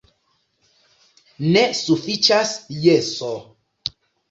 Ne 1.57 1.61
sufiĉas 1.81 2.57
jeso. 2.89 3.33